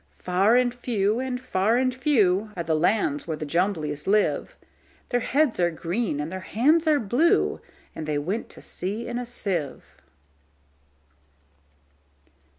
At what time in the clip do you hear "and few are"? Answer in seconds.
1.77-2.63